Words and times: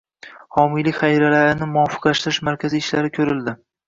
Homiylik 0.59 0.95
xayriyalarini 1.01 1.67
muvofiqlashtirish 1.73 2.39
markazi 2.49 2.81
ishlari 2.85 3.13
ko'rildi 3.19 3.55